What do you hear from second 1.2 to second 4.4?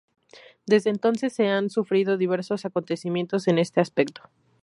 se han sufrido diversos acontecimientos en este aspecto.